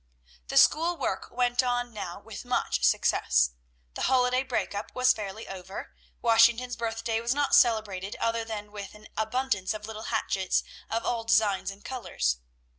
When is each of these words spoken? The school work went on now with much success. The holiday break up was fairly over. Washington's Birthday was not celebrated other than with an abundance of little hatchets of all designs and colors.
The 0.47 0.57
school 0.57 0.97
work 0.97 1.29
went 1.29 1.61
on 1.61 1.93
now 1.93 2.19
with 2.19 2.43
much 2.43 2.83
success. 2.83 3.51
The 3.93 4.01
holiday 4.09 4.41
break 4.41 4.73
up 4.73 4.95
was 4.95 5.13
fairly 5.13 5.47
over. 5.47 5.93
Washington's 6.23 6.75
Birthday 6.75 7.21
was 7.21 7.35
not 7.35 7.53
celebrated 7.53 8.15
other 8.15 8.43
than 8.43 8.71
with 8.71 8.95
an 8.95 9.09
abundance 9.15 9.75
of 9.75 9.85
little 9.85 10.05
hatchets 10.09 10.63
of 10.89 11.05
all 11.05 11.23
designs 11.25 11.69
and 11.69 11.85
colors. 11.85 12.37